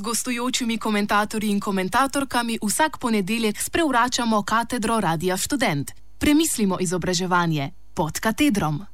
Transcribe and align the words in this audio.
gostujočimi 0.00 0.78
komentatorji 0.78 1.50
in 1.50 1.60
komentatorkami 1.60 2.58
vsak 2.62 2.98
ponedeljek 2.98 3.60
sprevračamo 3.60 4.42
katedro 4.42 5.00
Radia 5.00 5.36
Student. 5.36 5.90
Premislimo 6.18 6.78
izobraževanje 6.80 7.70
pod 7.94 8.20
katedrom. 8.20 8.84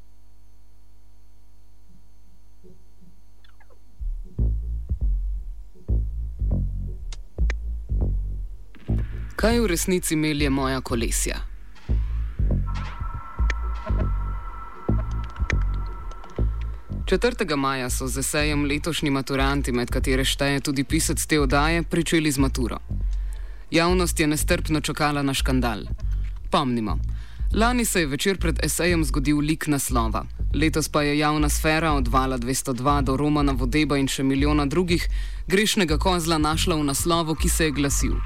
Kaj 9.36 9.60
v 9.60 9.66
resnici 9.66 10.16
melje 10.16 10.50
moja 10.50 10.80
kolesja? 10.80 11.51
Četrtega 17.12 17.56
maja 17.56 17.90
so 17.90 18.06
z 18.08 18.18
esejem 18.18 18.64
letošnji 18.64 19.10
maturanti, 19.10 19.72
med 19.72 19.90
katere 19.90 20.24
šteje 20.24 20.60
tudi 20.60 20.84
pisec 20.84 21.26
te 21.28 21.40
oddaje, 21.40 21.82
pričeli 21.82 22.30
z 22.32 22.38
maturo. 22.38 22.78
Javnost 23.70 24.20
je 24.20 24.26
nestrpno 24.26 24.80
čakala 24.80 25.22
na 25.22 25.34
škandal. 25.34 25.82
Pomnimo, 26.50 26.98
lani 27.54 27.84
se 27.84 28.00
je 28.00 28.06
večer 28.06 28.38
pred 28.38 28.64
esejem 28.64 29.04
zgodil 29.04 29.38
lik 29.38 29.66
naslova. 29.66 30.24
Letos 30.54 30.88
pa 30.88 31.02
je 31.02 31.18
javna 31.18 31.48
sfera 31.48 31.92
od 31.92 32.08
Vala 32.08 32.38
202 32.38 33.02
do 33.02 33.16
Romana 33.16 33.52
Vodeba 33.52 33.98
in 34.00 34.08
še 34.08 34.22
milijona 34.22 34.66
drugih 34.66 35.04
grešnega 35.46 35.98
kozla 35.98 36.38
našla 36.38 36.80
v 36.80 36.84
naslovu, 36.84 37.34
ki 37.34 37.48
se 37.48 37.64
je 37.64 37.76
glasil: 37.76 38.16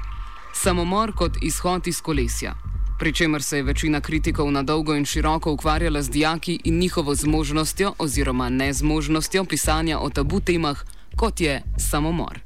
Samomor 0.53 1.11
kot 1.11 1.43
izhod 1.43 1.87
iz 1.87 2.01
kolesja. 2.01 2.55
Pričemer 2.99 3.43
se 3.43 3.57
je 3.57 3.63
večina 3.63 4.01
kritikov 4.01 4.51
na 4.51 4.63
dolgo 4.63 4.95
in 4.95 5.05
široko 5.05 5.51
ukvarjala 5.51 6.01
z 6.01 6.09
dijaki 6.09 6.59
in 6.63 6.79
njihovo 6.79 7.15
zmožnostjo 7.15 7.93
oziroma 7.99 8.49
nezmožnostjo 8.49 9.45
pisanja 9.45 9.99
o 9.99 10.09
tabu 10.09 10.39
temah, 10.39 10.83
kot 11.15 11.41
je 11.41 11.63
samomor. 11.77 12.39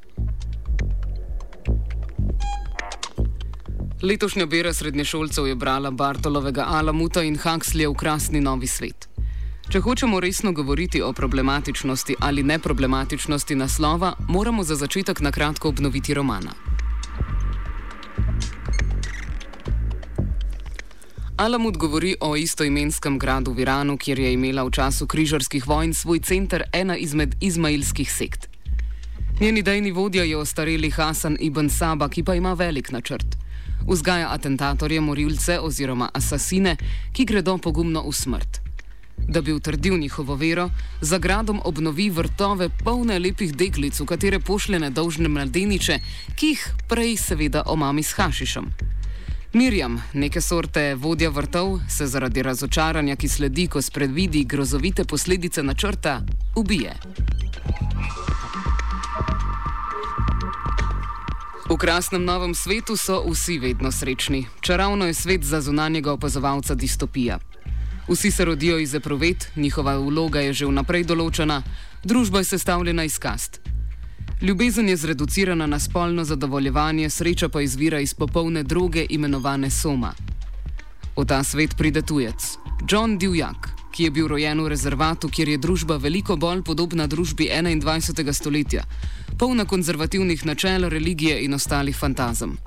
Letošnja 4.01 4.45
bera 4.45 4.73
srednješolcev 4.73 5.47
je 5.47 5.55
brala 5.55 5.91
Bartolovega 5.91 6.65
Alamuta 6.67 7.23
in 7.23 7.37
Huxleyja 7.37 7.89
v 7.89 7.95
krasni 7.95 8.41
novi 8.41 8.67
svet. 8.67 9.07
Če 9.71 9.79
hočemo 9.79 10.19
resno 10.19 10.51
govoriti 10.51 11.01
o 11.01 11.13
problematičnosti 11.13 12.15
ali 12.19 12.43
neproblematičnosti 12.43 13.55
naslova, 13.55 14.13
moramo 14.27 14.63
za 14.63 14.75
začetek 14.75 15.19
na 15.19 15.31
kratko 15.31 15.69
obnoviti 15.69 16.13
romana. 16.13 16.70
Alamut 21.41 21.77
govori 21.77 22.15
o 22.19 22.35
istoimenskem 22.35 23.15
gradu 23.19 23.51
v 23.51 23.63
Iranu, 23.63 23.95
kjer 23.97 24.19
je 24.19 24.33
imela 24.33 24.61
v 24.63 24.69
času 24.77 25.07
križarskih 25.09 25.65
vojn 25.67 25.93
svoj 25.93 26.19
center 26.21 26.63
ena 26.73 26.93
izmed 26.97 27.33
izmailskih 27.41 28.11
sekt. 28.13 28.45
Njen 29.39 29.57
idejni 29.57 29.91
vodja 29.91 30.23
je 30.23 30.37
ostareli 30.37 30.91
Hasan 30.91 31.37
ibn 31.39 31.69
Saba, 31.69 32.09
ki 32.09 32.23
pa 32.23 32.35
ima 32.35 32.53
velik 32.53 32.91
načrt. 32.91 33.37
Vzgaja 33.87 34.29
atentatorje, 34.29 35.01
morilce 35.01 35.57
oziroma 35.59 36.11
asasine, 36.13 36.75
ki 37.13 37.25
gredo 37.25 37.57
pogumno 37.57 38.05
v 38.05 38.13
smrt. 38.13 38.61
Da 39.17 39.41
bi 39.41 39.53
utrdil 39.53 39.97
njihovo 39.97 40.35
vero, 40.35 40.69
za 41.01 41.17
gradom 41.17 41.61
obnovi 41.65 42.09
vrtove 42.09 42.69
polne 42.83 43.19
lepih 43.19 43.55
deklic, 43.55 43.99
v 43.99 44.05
katere 44.05 44.39
pošlje 44.39 44.79
nedolžne 44.79 45.29
mladeniče, 45.29 45.99
ki 46.37 46.53
jih 46.53 46.69
prej 46.87 47.17
seveda 47.17 47.65
omami 47.65 48.03
s 48.03 48.13
hašišem. 48.13 48.91
Mirjam, 49.53 50.03
neke 50.13 50.41
sorte 50.41 50.95
vodja 50.95 51.29
vrtov, 51.29 51.79
se 51.89 52.05
zaradi 52.07 52.43
razočaranja, 52.43 53.15
ki 53.15 53.27
sledi, 53.27 53.67
ko 53.67 53.81
spredvidi 53.81 54.43
grozovite 54.43 55.03
posledice 55.03 55.63
načrta, 55.63 56.21
ubije. 56.55 56.93
V 61.69 61.77
krasnem 61.77 62.23
novem 62.23 62.55
svetu 62.55 62.95
so 62.95 63.23
vsi 63.27 63.59
vedno 63.59 63.91
srečni, 63.91 64.45
čeravno 64.61 65.05
je 65.05 65.13
svet 65.13 65.43
za 65.43 65.61
zunanjega 65.61 66.11
opazovalca 66.11 66.75
distopija. 66.75 67.39
Vsi 68.07 68.31
se 68.31 68.45
rodijo 68.45 68.79
iz 68.79 68.95
epruvet, 68.95 69.51
njihova 69.55 69.97
vloga 69.97 70.39
je 70.39 70.53
že 70.53 70.65
vnaprej 70.65 71.03
določena, 71.03 71.61
družba 72.03 72.39
je 72.39 72.43
sestavljena 72.55 73.03
iz 73.03 73.19
kast. 73.19 73.59
Ljubezen 74.41 74.89
je 74.89 74.97
zreducirana 74.97 75.67
na 75.67 75.79
spolno 75.79 76.23
zadovoljevanje, 76.23 77.09
sreča 77.09 77.49
pa 77.49 77.61
izvira 77.61 77.99
iz 77.99 78.13
popolne 78.13 78.63
droge 78.63 79.05
imenovane 79.09 79.69
soma. 79.69 80.13
V 81.17 81.25
ta 81.25 81.43
svet 81.43 81.77
pride 81.77 82.01
tujec, 82.01 82.57
John 82.89 83.17
Divjak, 83.17 83.69
ki 83.91 84.03
je 84.03 84.11
bil 84.11 84.27
rojen 84.27 84.63
v 84.63 84.67
rezervatu, 84.67 85.29
kjer 85.29 85.49
je 85.49 85.57
družba 85.57 85.97
veliko 85.97 86.35
bolj 86.35 86.63
podobna 86.63 87.07
družbi 87.07 87.51
21. 87.53 88.33
stoletja, 88.33 88.83
polna 89.37 89.65
konzervativnih 89.65 90.45
načel, 90.45 90.89
religije 90.89 91.43
in 91.45 91.53
ostalih 91.53 91.97
fantazem. 91.97 92.57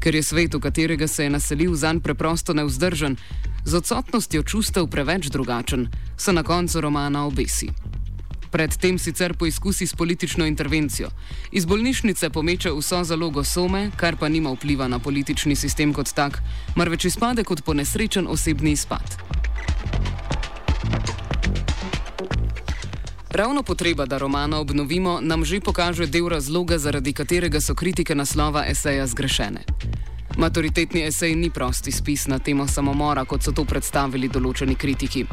Ker 0.00 0.14
je 0.14 0.22
svet, 0.22 0.54
v 0.54 0.60
katerega 0.60 1.06
se 1.06 1.24
je 1.24 1.30
naselil, 1.30 1.74
zanj 1.74 2.00
preprosto 2.00 2.54
neuzdržen, 2.54 3.16
z 3.64 3.74
odsotnostjo 3.74 4.42
čustev 4.42 4.90
preveč 4.90 5.26
drugačen, 5.26 5.86
se 6.18 6.32
na 6.32 6.42
koncu 6.42 6.80
romana 6.80 7.26
obesi. 7.26 7.70
Predtem 8.56 8.98
sicer 8.98 9.34
poizkusi 9.34 9.86
s 9.86 9.94
politično 9.94 10.46
intervencijo. 10.46 11.08
Iz 11.52 11.66
bolnišnice 11.66 12.30
pomeče 12.30 12.70
vso 12.72 13.04
zalogo 13.04 13.44
some, 13.44 13.90
kar 13.96 14.16
pa 14.16 14.28
nima 14.28 14.50
vpliva 14.50 14.88
na 14.88 14.98
politični 14.98 15.56
sistem 15.56 15.92
kot 15.92 16.12
tak, 16.12 16.38
marveč 16.74 17.04
izpade 17.04 17.44
kot 17.44 17.60
ponesrečen 17.64 18.26
osebni 18.26 18.72
izpad. 18.72 19.18
Ravno 23.30 23.62
potreba, 23.62 24.06
da 24.06 24.18
romana 24.18 24.58
obnovimo, 24.58 25.18
nam 25.20 25.44
že 25.44 25.60
pokaže 25.60 26.06
del 26.06 26.28
razloga, 26.28 26.78
zaradi 26.78 27.12
katerega 27.12 27.60
so 27.60 27.74
kritike 27.74 28.14
naslova 28.14 28.64
eseja 28.64 29.06
zgrešene. 29.06 29.60
Maturitetni 30.36 31.04
esej 31.04 31.36
ni 31.36 31.50
prosti 31.50 31.92
spis 31.92 32.26
na 32.26 32.38
temo 32.38 32.68
samomora, 32.68 33.24
kot 33.24 33.42
so 33.42 33.52
to 33.52 33.64
predstavili 33.64 34.28
določeni 34.28 34.74
kritiki. 34.74 35.26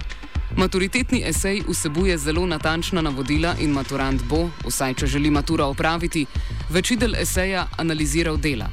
Maturitetni 0.58 1.24
esej 1.26 1.64
vsebuje 1.68 2.18
zelo 2.18 2.46
natančna 2.46 3.02
navodila 3.02 3.56
in 3.60 3.72
maturant 3.72 4.22
bo, 4.30 4.50
vsaj 4.68 4.94
če 4.94 5.08
želi 5.08 5.32
matura 5.32 5.66
opraviti, 5.66 6.26
večidel 6.70 7.16
eseja 7.16 7.66
analiziral 7.78 8.38
dela. 8.38 8.70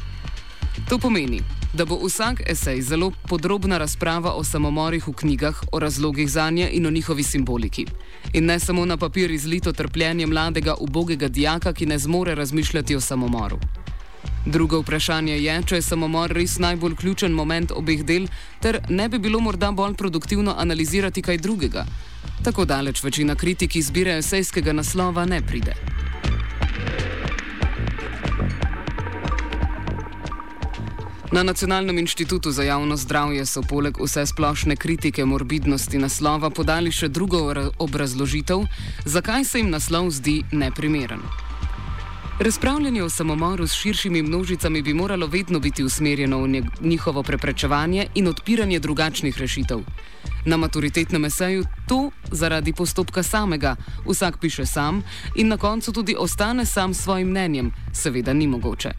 To 0.88 0.98
pomeni, 0.98 1.40
da 1.72 1.84
bo 1.84 1.96
vsak 2.04 2.42
esej 2.46 2.82
zelo 2.82 3.10
podrobna 3.28 3.78
razprava 3.78 4.34
o 4.36 4.44
samomorih 4.44 5.08
v 5.08 5.12
knjigah, 5.12 5.62
o 5.72 5.78
razlogih 5.80 6.30
za 6.30 6.50
nje 6.50 6.68
in 6.72 6.86
o 6.86 6.90
njihovi 6.90 7.22
simboliki. 7.22 7.86
In 8.32 8.44
ne 8.44 8.58
samo 8.58 8.84
na 8.84 8.96
papir 8.96 9.30
izlito 9.30 9.72
trpljenje 9.72 10.26
mladega, 10.26 10.74
ubogega 10.80 11.28
dijaka, 11.28 11.72
ki 11.72 11.86
ne 11.86 11.98
zmore 11.98 12.34
razmišljati 12.34 12.96
o 12.96 13.00
samomoru. 13.00 13.58
Drugo 14.46 14.80
vprašanje 14.80 15.38
je, 15.38 15.62
če 15.66 15.76
je 15.76 15.82
samomor 15.82 16.32
res 16.32 16.58
najbolj 16.58 16.96
ključen 16.96 17.32
moment 17.32 17.72
obeh 17.76 18.04
del, 18.04 18.28
ter 18.60 18.80
ne 18.88 19.08
bi 19.08 19.18
bilo 19.18 19.40
morda 19.40 19.68
bolj 19.70 19.94
produktivno 19.94 20.54
analizirati 20.58 21.22
kaj 21.22 21.38
drugega. 21.38 21.84
Tako 22.44 22.64
daleč 22.64 23.02
večina 23.04 23.34
kritik 23.34 23.76
izbire 23.76 24.16
esejskega 24.18 24.72
naslova 24.72 25.24
ne 25.24 25.42
pride. 25.42 25.74
Na 31.32 31.42
Nacionalnem 31.42 31.98
inštitutu 31.98 32.50
za 32.50 32.62
javno 32.62 32.96
zdravje 32.96 33.46
so 33.46 33.62
poleg 33.62 34.00
vse 34.02 34.26
splošne 34.26 34.76
kritike 34.76 35.24
morbidnosti 35.24 35.98
naslova 35.98 36.50
podali 36.50 36.90
še 36.92 37.08
drugo 37.08 37.44
obrazložitev, 37.78 38.64
zakaj 39.04 39.44
se 39.44 39.62
jim 39.62 39.70
naslov 39.70 40.10
zdi 40.10 40.42
neprimeren. 40.52 41.49
Razpravljanje 42.40 43.02
o 43.02 43.08
samomoru 43.08 43.66
s 43.66 43.72
širšimi 43.72 44.22
množicami 44.22 44.82
bi 44.82 44.94
moralo 44.94 45.26
vedno 45.26 45.58
biti 45.60 45.84
usmerjeno 45.84 46.42
v 46.42 46.62
njihovo 46.80 47.22
preprečevanje 47.22 48.06
in 48.14 48.28
odpiranje 48.28 48.78
drugačnih 48.78 49.38
rešitev. 49.38 49.78
Na 50.46 50.56
maturitetnem 50.56 51.24
eseju 51.24 51.64
to 51.88 52.10
zaradi 52.32 52.72
postopka 52.72 53.22
samega, 53.22 53.76
vsak 54.08 54.40
piše 54.40 54.66
sam 54.66 55.02
in 55.36 55.48
na 55.48 55.56
koncu 55.56 55.92
tudi 55.92 56.16
ostane 56.18 56.66
sam 56.66 56.94
s 56.94 57.02
svojim 57.02 57.28
mnenjem, 57.28 57.72
seveda 57.92 58.32
ni 58.32 58.46
mogoče. 58.46 58.90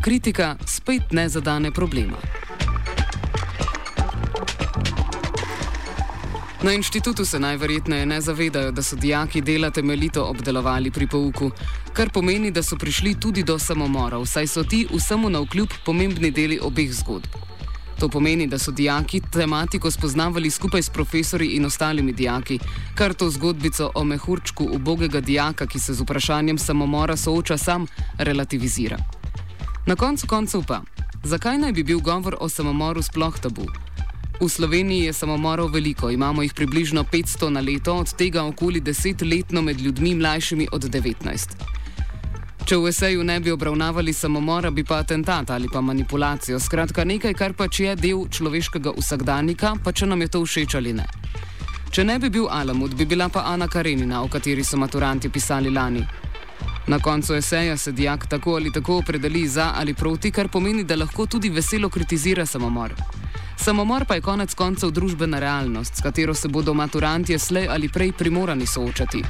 Kritika 0.00 0.56
spet 0.66 1.02
ne 1.12 1.28
zadane 1.28 1.70
problema. 1.70 2.16
Na 6.62 6.72
inštitutu 6.72 7.24
se 7.24 7.40
najverjetneje 7.40 8.06
ne 8.06 8.20
zavedajo, 8.20 8.70
da 8.70 8.82
so 8.82 8.96
dijaki 8.96 9.40
dela 9.40 9.70
temeljito 9.70 10.24
obdelovali 10.24 10.90
pri 10.90 11.06
pouku, 11.06 11.50
kar 11.96 12.10
pomeni, 12.10 12.50
da 12.50 12.62
so 12.62 12.76
prišli 12.76 13.14
tudi 13.20 13.42
do 13.42 13.58
samomorov, 13.58 14.26
saj 14.26 14.46
so 14.46 14.62
ti 14.64 14.86
vsemu 14.90 15.30
na 15.30 15.40
vkljub 15.40 15.68
pomembni 15.84 16.30
deli 16.30 16.58
obeh 16.62 16.92
zgodb. 16.92 17.26
To 18.00 18.08
pomeni, 18.08 18.46
da 18.46 18.58
so 18.58 18.70
dijaki 18.70 19.20
tematiko 19.32 19.90
spoznavali 19.90 20.50
skupaj 20.50 20.82
s 20.82 20.90
profesori 20.90 21.46
in 21.56 21.64
ostalimi 21.64 22.12
dijaki, 22.12 22.58
kar 22.94 23.14
to 23.14 23.30
zgodbico 23.30 23.90
o 23.94 24.04
mehurčku 24.04 24.68
ubogega 24.72 25.20
dijaka, 25.20 25.66
ki 25.66 25.78
se 25.78 25.94
z 25.94 26.00
vprašanjem 26.00 26.58
samomora 26.58 27.16
sooča 27.16 27.56
sam, 27.56 27.86
relativizira. 28.18 28.98
Na 29.86 29.96
koncu 29.96 30.26
koncev 30.26 30.66
pa, 30.68 30.82
zakaj 31.24 31.58
naj 31.58 31.72
bi 31.72 31.82
bil 31.82 32.00
govor 32.00 32.36
o 32.40 32.48
samomoru 32.48 33.02
sploh 33.02 33.38
tabu? 33.38 33.64
V 34.40 34.48
Sloveniji 34.48 35.04
je 35.04 35.12
samomorov 35.12 35.72
veliko, 35.72 36.10
imamo 36.10 36.42
jih 36.42 36.54
približno 36.54 37.04
500 37.12 37.48
na 37.48 37.60
leto, 37.60 37.96
od 37.96 38.14
tega 38.14 38.44
okoli 38.44 38.80
10 38.80 39.24
letno 39.30 39.62
med 39.62 39.80
ljudmi 39.80 40.14
mlajšimi 40.14 40.68
od 40.72 40.84
19. 40.84 41.75
Če 42.66 42.76
v 42.82 42.88
eseju 42.90 43.22
ne 43.22 43.36
bi 43.38 43.52
obravnavali 43.54 44.10
samomora, 44.12 44.72
bi 44.74 44.82
pa 44.82 44.96
atentat 44.98 45.50
ali 45.54 45.68
pa 45.70 45.78
manipulacijo. 45.80 46.58
Skratka, 46.58 47.04
nekaj, 47.06 47.34
kar 47.38 47.52
pač 47.54 47.78
je 47.80 47.92
del 47.94 48.24
človeškega 48.26 48.90
vsakdanika, 48.96 49.76
pa 49.84 49.92
če 49.94 50.08
nam 50.10 50.24
je 50.24 50.28
to 50.34 50.40
všeč 50.42 50.74
ali 50.74 50.96
ne. 50.98 51.06
Če 51.94 52.02
ne 52.02 52.16
bi 52.18 52.26
bil 52.26 52.48
Alamut, 52.50 52.96
bi 52.98 53.06
bila 53.06 53.28
pa 53.30 53.44
Ana 53.52 53.68
Karenina, 53.70 54.24
o 54.26 54.26
kateri 54.26 54.64
so 54.66 54.80
maturanti 54.82 55.30
pisali 55.30 55.70
lani. 55.70 56.02
Na 56.90 56.98
koncu 56.98 57.38
eseja 57.38 57.76
se 57.76 57.92
dijak 57.92 58.26
tako 58.26 58.58
ali 58.58 58.74
tako 58.74 58.98
opredeli 58.98 59.46
za 59.46 59.70
ali 59.76 59.94
proti, 59.94 60.34
kar 60.34 60.48
pomeni, 60.48 60.82
da 60.82 60.98
lahko 60.98 61.26
tudi 61.26 61.54
veselo 61.54 61.88
kritizira 61.88 62.46
samomor. 62.46 62.98
Samomor 63.56 64.10
pa 64.10 64.18
je 64.18 64.26
konec 64.26 64.58
koncev 64.58 64.90
družbena 64.90 65.38
realnost, 65.38 65.96
s 65.96 66.02
katero 66.02 66.34
se 66.34 66.48
bodo 66.48 66.74
maturanti 66.74 67.38
slej 67.38 67.70
ali 67.70 67.88
prej 67.88 68.12
primorani 68.12 68.66
soočati. 68.66 69.22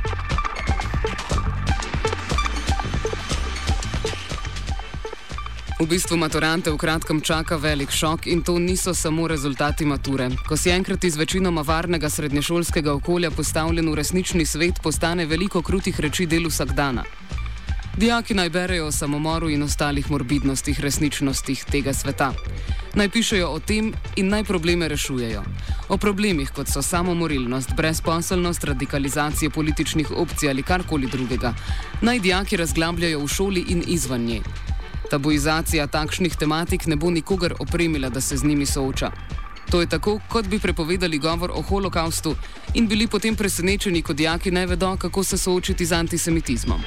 V 5.77 5.85
bistvu 5.85 6.17
maturante 6.17 6.73
v 6.73 6.81
kratkem 6.81 7.21
čaka 7.21 7.57
velik 7.61 7.91
šok 7.93 8.27
in 8.33 8.41
to 8.41 8.57
niso 8.59 8.95
samo 8.95 9.29
rezultati 9.29 9.85
mature. 9.85 10.31
Ko 10.49 10.57
si 10.57 10.71
enkrat 10.73 11.05
iz 11.05 11.17
večinoma 11.17 11.61
varnega 11.61 12.09
srednješolskega 12.09 12.93
okolja 12.93 13.31
postavljen 13.31 13.91
v 13.91 13.95
resnični 13.95 14.47
svet, 14.47 14.81
postane 14.83 15.27
veliko 15.27 15.61
krutih 15.63 16.01
reči 16.01 16.25
del 16.27 16.49
vsakdana. 16.49 17.05
Dijaki 17.97 18.35
naj 18.35 18.49
berejo 18.51 18.87
o 18.87 18.93
samomoru 18.93 19.51
in 19.51 19.63
ostalih 19.63 20.11
morbidnostih, 20.11 20.81
resničnostih 20.81 21.65
tega 21.65 21.93
sveta. 21.93 22.31
Naj 22.95 23.09
pišejo 23.09 23.49
o 23.49 23.59
tem 23.61 23.93
in 24.17 24.29
naj 24.33 24.45
probleme 24.45 24.89
rešujejo. 24.89 25.43
O 25.89 25.97
problemih, 25.97 26.53
kot 26.57 26.73
so 26.73 26.83
samomorilnost, 26.83 27.77
brezposelnost, 27.77 28.65
radikalizacije 28.65 29.51
političnih 29.51 30.11
opcij 30.11 30.51
ali 30.51 30.63
karkoli 30.63 31.07
drugega, 31.07 31.53
naj 32.01 32.21
dijaki 32.21 32.57
razglabljajo 32.57 33.21
v 33.21 33.29
šoli 33.29 33.65
in 33.69 33.85
izven 33.87 34.25
nje. 34.25 34.41
Tabuizacija 35.11 35.87
takšnih 35.87 36.37
tematik 36.37 36.87
ne 36.87 36.97
bo 36.97 37.11
nikogar 37.11 37.55
opremila, 37.59 38.09
da 38.09 38.21
se 38.21 38.37
z 38.37 38.45
njimi 38.45 38.67
sooča. 38.67 39.11
To 39.71 39.81
je 39.81 39.87
tako, 39.87 40.21
kot 40.29 40.47
bi 40.47 40.59
prepovedali 40.59 41.19
govor 41.19 41.51
o 41.51 41.63
holokaustu 41.63 42.35
in 42.75 42.89
bili 42.89 43.07
potem 43.07 43.37
presenečeni, 43.37 44.03
kot 44.03 44.17
dijaki 44.17 44.51
ne 44.51 44.67
vedo, 44.67 44.97
kako 44.97 45.25
se 45.25 45.39
soočiti 45.39 45.87
z 45.87 45.93
antisemitizmom. 45.93 46.81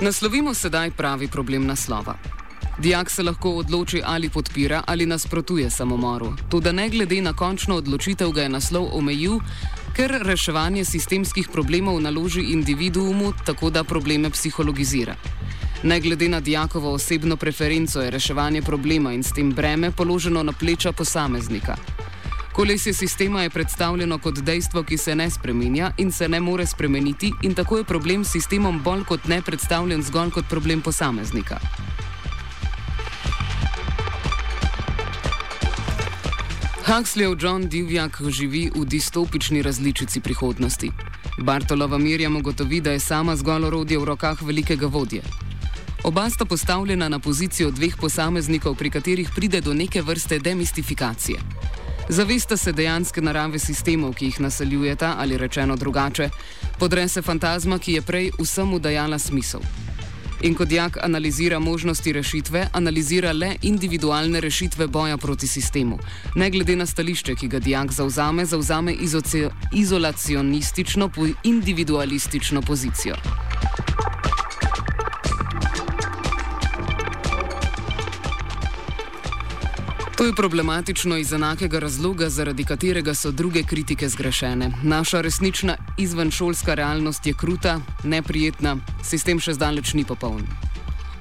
Naslovimo 0.00 0.54
sedaj 0.54 0.90
pravi 0.90 1.28
problem 1.28 1.66
naslova. 1.66 2.14
Dijak 2.78 3.10
se 3.10 3.22
lahko 3.22 3.50
odloči 3.50 4.02
ali 4.04 4.28
podpira 4.28 4.82
ali 4.86 5.06
nasprotuje 5.06 5.70
samomoru. 5.70 6.32
Tudi 6.48 6.72
ne 6.72 6.88
glede 6.88 7.22
na 7.22 7.32
končno 7.32 7.76
odločitev 7.76 8.30
ga 8.30 8.42
je 8.42 8.48
naslov 8.48 8.88
omejil, 8.92 9.40
ker 10.00 10.14
reševanje 10.24 10.80
sistemskih 10.84 11.48
problemov 11.52 11.98
naloži 12.00 12.40
individuumu, 12.40 13.32
tako 13.44 13.68
da 13.70 13.82
probleme 13.84 14.30
psihologizira. 14.30 15.14
Ne 15.82 16.00
glede 16.00 16.28
na 16.28 16.40
dijakovo 16.40 16.92
osebno 16.92 17.36
preferenco 17.36 18.00
je 18.00 18.10
reševanje 18.10 18.62
problema 18.62 19.12
in 19.12 19.22
s 19.22 19.32
tem 19.32 19.52
breme 19.52 19.90
položeno 19.90 20.42
na 20.42 20.52
pleča 20.52 20.92
posameznika. 20.92 21.76
Kolesje 22.52 22.94
sistema 22.94 23.42
je 23.42 23.50
predstavljeno 23.50 24.18
kot 24.18 24.38
dejstvo, 24.38 24.82
ki 24.82 24.96
se 24.96 25.14
ne 25.14 25.30
spremenja 25.30 25.92
in 25.98 26.12
se 26.12 26.28
ne 26.28 26.40
more 26.40 26.66
spremeniti, 26.66 27.32
in 27.42 27.54
tako 27.54 27.78
je 27.78 27.84
problem 27.84 28.24
s 28.24 28.32
sistemom 28.32 28.80
bolj 28.82 29.04
kot 29.04 29.28
ne 29.28 29.42
predstavljen 29.42 30.02
zgolj 30.02 30.30
kot 30.30 30.48
problem 30.48 30.80
posameznika. 30.80 31.60
Huxleyov 36.90 37.42
John 37.42 37.68
Divjak 37.68 38.18
živi 38.28 38.70
v 38.74 38.84
distopični 38.84 39.62
različici 39.62 40.20
prihodnosti. 40.20 40.90
Bartolova 41.38 41.98
Mirjam 41.98 42.36
ugotovi, 42.36 42.80
da 42.80 42.90
je 42.90 43.00
sama 43.00 43.36
zgolj 43.36 43.64
orodje 43.64 43.98
v 43.98 44.04
rokah 44.04 44.42
velikega 44.42 44.86
vodje. 44.86 45.22
Oba 46.04 46.30
sta 46.30 46.44
postavljena 46.44 47.08
na 47.08 47.18
pozicijo 47.18 47.70
dveh 47.70 47.94
posameznikov, 47.96 48.74
pri 48.74 48.90
katerih 48.90 49.30
pride 49.36 49.60
do 49.60 49.74
neke 49.74 50.02
vrste 50.02 50.38
demistifikacije. 50.38 51.38
Zavesta 52.08 52.56
se 52.56 52.72
dejanske 52.72 53.22
narave 53.22 53.58
sistemov, 53.58 54.14
ki 54.14 54.24
jih 54.24 54.40
naseljujeta, 54.40 55.14
ali 55.18 55.38
rečeno 55.38 55.76
drugače, 55.76 56.30
podre 56.78 57.08
se 57.08 57.22
fantazma, 57.22 57.78
ki 57.78 57.92
je 57.92 58.02
prej 58.02 58.30
vsemu 58.40 58.78
dajala 58.78 59.18
smisel. 59.18 59.60
In 60.42 60.54
kot 60.54 60.72
jak 60.72 60.96
analizira 61.04 61.58
možnosti 61.58 62.12
rešitve, 62.12 62.68
analizira 62.72 63.32
le 63.32 63.56
individualne 63.62 64.40
rešitve 64.40 64.86
boja 64.86 65.16
proti 65.16 65.46
sistemu. 65.46 65.98
Ne 66.34 66.50
glede 66.50 66.76
na 66.76 66.86
stališče, 66.86 67.34
ki 67.34 67.48
ga 67.48 67.58
dijak 67.58 67.92
zauzame, 67.92 68.46
zauzame 68.46 68.94
izolacionistično, 69.72 71.10
individualistično 71.44 72.62
pozicijo. 72.62 73.49
To 80.20 80.24
je 80.24 80.34
problematično 80.34 81.16
iz 81.16 81.32
enakega 81.32 81.78
razloga, 81.78 82.28
zaradi 82.28 82.64
katerega 82.64 83.14
so 83.14 83.30
druge 83.30 83.62
kritike 83.62 84.08
zgrešene. 84.08 84.70
Naša 84.82 85.20
resnična 85.20 85.76
izvenšolska 85.98 86.74
realnost 86.74 87.26
je 87.26 87.32
kruta, 87.34 87.80
neprijetna, 88.04 88.76
sistem 89.02 89.40
še 89.40 89.54
zdaleč 89.56 89.94
ni 89.94 90.04
popoln. 90.04 90.44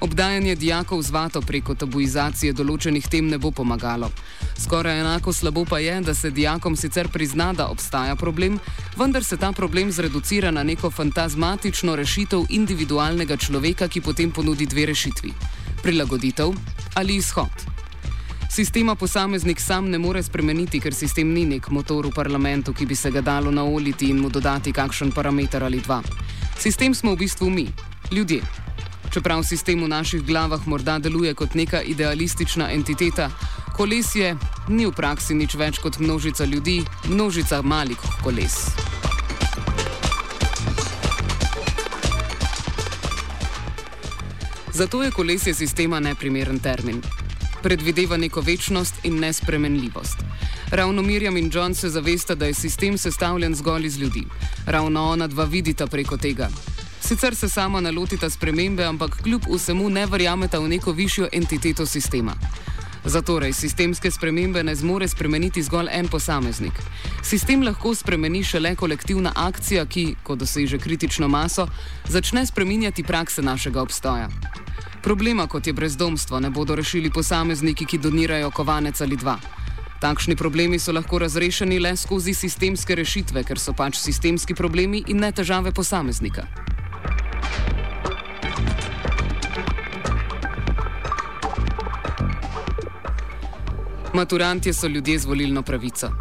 Obdajanje 0.02 0.56
dijakov 0.56 1.02
z 1.02 1.16
vato 1.16 1.42
preko 1.42 1.78
tabuizacije 1.80 2.52
določenih 2.54 3.08
tem 3.08 3.32
ne 3.32 3.40
bo 3.40 3.54
pomagalo. 3.56 4.12
Skoraj 4.60 5.00
enako 5.00 5.32
slabo 5.34 5.64
pa 5.64 5.80
je, 5.80 6.02
da 6.02 6.14
se 6.14 6.36
dijakom 6.36 6.76
sicer 6.76 7.08
prizna, 7.08 7.54
da 7.54 7.72
obstaja 7.72 8.20
problem, 8.20 8.60
vendar 9.00 9.24
se 9.24 9.38
ta 9.38 9.56
problem 9.56 9.96
zreducira 9.96 10.52
na 10.52 10.64
neko 10.64 10.92
fantazmatično 10.92 11.96
rešitev 11.96 12.52
individualnega 12.52 13.38
človeka, 13.38 13.88
ki 13.88 14.02
potem 14.02 14.32
ponudi 14.32 14.68
dve 14.68 14.92
rešitvi: 14.92 15.34
prilagoditev 15.88 16.52
ali 17.00 17.16
izhod. 17.16 17.79
Sistema 18.50 18.96
posameznik 18.96 19.60
sam 19.62 19.90
ne 19.90 19.98
more 19.98 20.24
spremeniti, 20.24 20.80
ker 20.82 20.94
sistem 20.94 21.30
ni 21.34 21.44
nek 21.46 21.68
motor 21.70 22.08
v 22.10 22.12
parlamentu, 22.16 22.74
ki 22.74 22.88
bi 22.90 22.96
se 22.96 23.12
ga 23.14 23.22
dalo 23.22 23.52
naoliti 23.52 24.10
in 24.10 24.18
mu 24.18 24.30
dodati 24.30 24.74
kakšen 24.74 25.12
parameter 25.14 25.64
ali 25.64 25.78
dva. 25.80 26.02
Sistem 26.58 26.96
smo 26.96 27.14
v 27.14 27.20
bistvu 27.22 27.50
mi, 27.50 27.68
ljudje. 28.12 28.42
Čeprav 29.14 29.44
sistem 29.46 29.84
v 29.84 29.92
naših 29.94 30.26
glavah 30.26 30.66
morda 30.66 30.98
deluje 31.00 31.34
kot 31.34 31.54
neka 31.54 31.82
idealistična 31.82 32.72
entiteta, 32.74 33.30
kolesje 33.78 34.34
ni 34.68 34.90
v 34.90 34.98
praksi 34.98 35.38
nič 35.38 35.54
več 35.54 35.78
kot 35.78 36.02
množica 36.02 36.46
ljudi, 36.46 36.82
množica 37.06 37.62
malih 37.62 38.02
koles. 38.24 38.74
Zato 44.74 45.04
je 45.04 45.12
kolesje 45.12 45.54
sistema 45.54 46.00
neprimeren 46.00 46.60
termin 46.60 47.02
predvideva 47.64 48.18
neko 48.18 48.42
večnost 48.42 48.96
in 49.04 49.20
nespremenljivost. 49.20 50.18
Ravno 50.72 51.02
Mirjam 51.02 51.38
in 51.38 51.52
John 51.54 51.74
se 51.76 51.90
zavesta, 51.90 52.36
da 52.36 52.46
je 52.46 52.54
sistem 52.54 52.98
sestavljen 52.98 53.56
zgolj 53.56 53.86
iz 53.86 53.98
ljudi. 53.98 54.24
Ravno 54.66 55.04
ona 55.04 55.28
dva 55.28 55.44
vidita 55.44 55.88
preko 55.88 56.18
tega. 56.18 56.50
Sicer 57.02 57.36
se 57.36 57.50
sama 57.50 57.82
nalotita 57.82 58.30
spremembe, 58.30 58.84
ampak 58.84 59.22
kljub 59.24 59.42
vsemu 59.56 59.90
ne 59.90 60.06
verjameta 60.06 60.60
v 60.60 60.68
neko 60.68 60.92
višjo 60.92 61.28
entiteto 61.32 61.86
sistema. 61.86 62.36
Zatorej, 63.06 63.54
sistemske 63.54 64.12
spremembe 64.12 64.64
ne 64.64 64.76
zmore 64.76 65.08
spremeniti 65.08 65.64
zgolj 65.64 65.88
en 65.92 66.08
posameznik. 66.08 66.74
Sistem 67.24 67.64
lahko 67.64 67.96
spremeni 67.96 68.44
šele 68.44 68.76
kolektivna 68.76 69.32
akcija, 69.36 69.86
ki, 69.86 70.16
ko 70.24 70.36
doseže 70.36 70.78
kritično 70.78 71.28
maso, 71.28 71.68
začne 72.08 72.46
spreminjati 72.46 73.04
prakse 73.04 73.42
našega 73.42 73.82
obstoja. 73.82 74.30
Problema, 75.04 75.48
kot 75.48 75.68
je 75.68 75.74
brezdomstvo, 75.74 76.40
ne 76.40 76.50
bodo 76.50 76.76
rešili 76.76 77.10
posamezniki, 77.10 77.86
ki 77.86 77.98
donirajo 77.98 78.52
kovanec 78.52 79.02
ali 79.02 79.16
dva. 79.16 79.38
Takšni 80.00 80.36
problemi 80.36 80.80
so 80.80 80.92
lahko 80.92 81.20
razrešeni 81.20 81.80
le 81.80 81.96
skozi 81.98 82.34
sistemske 82.34 82.96
rešitve, 82.96 83.44
ker 83.44 83.60
so 83.60 83.74
pač 83.74 83.98
sistemski 84.00 84.56
problemi 84.56 85.04
in 85.08 85.20
ne 85.20 85.32
težave 85.32 85.72
posameznika. 85.72 86.46
Maturantje 94.14 94.74
so 94.74 94.88
ljudje 94.88 95.20
z 95.20 95.26
volilno 95.26 95.62
pravico. 95.62 96.12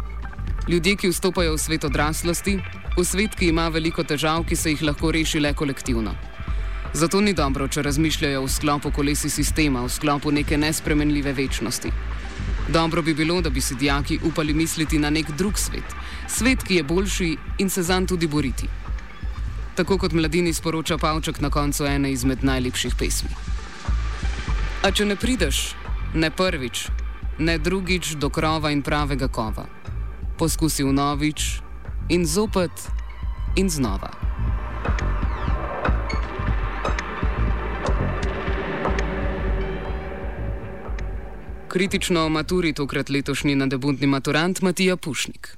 Ljudje, 0.67 0.95
ki 0.95 1.09
vstopajo 1.09 1.53
v 1.53 1.57
svet 1.57 1.83
odraslosti, 1.83 2.59
v 2.97 3.05
svet, 3.05 3.35
ki 3.35 3.49
ima 3.49 3.67
veliko 3.67 4.03
težav, 4.03 4.43
ki 4.45 4.55
se 4.55 4.75
jih 4.75 4.83
lahko 4.83 5.11
reši 5.11 5.39
le 5.39 5.53
kolektivno. 5.53 6.28
Zato 6.93 7.21
ni 7.21 7.33
dobro, 7.33 7.67
če 7.67 7.83
razmišljajo 7.85 8.41
v 8.43 8.49
sklopu 8.49 8.91
kolesi 8.91 9.29
sistema, 9.29 9.83
v 9.85 9.91
sklopu 9.93 10.31
neke 10.31 10.57
nespremenljive 10.57 11.33
večnosti. 11.33 11.91
Dobro 12.73 13.01
bi 13.01 13.13
bilo, 13.13 13.41
da 13.41 13.49
bi 13.49 13.61
si 13.61 13.75
dijaki 13.75 14.19
upali 14.23 14.53
misliti 14.53 14.97
na 14.97 15.09
nek 15.09 15.31
drug 15.37 15.57
svet, 15.57 15.95
svet, 16.27 16.63
ki 16.63 16.75
je 16.75 16.83
boljši 16.83 17.37
in 17.57 17.69
se 17.69 17.83
zanj 17.83 18.05
tudi 18.05 18.27
boriti. 18.27 18.67
Tako 19.75 19.97
kot 19.97 20.13
mladini 20.13 20.53
sporoča 20.53 20.97
Pavček 20.97 21.41
na 21.41 21.49
koncu 21.49 21.85
ene 21.85 22.11
izmed 22.11 22.43
najlepših 22.43 22.95
pesmi. 22.99 23.29
A 24.83 24.91
če 24.91 25.05
ne 25.05 25.15
prideš, 25.15 25.75
ne 26.13 26.31
prvič, 26.31 26.87
ne 27.37 27.57
drugič 27.57 28.15
do 28.17 28.29
krova 28.29 28.71
in 28.73 28.81
pravega 28.81 29.27
kova, 29.27 29.67
poskusi 30.37 30.83
vnovič 30.83 31.61
in 32.09 32.25
zopet 32.25 32.89
in 33.55 33.69
znova. 33.69 34.09
Kritično 41.69 42.25
o 42.25 42.29
maturi 42.29 42.73
tokrat 42.73 43.09
letošnji 43.09 43.55
nadebudni 43.55 44.07
maturant 44.07 44.61
Matija 44.61 44.95
Pušnik. 44.97 45.57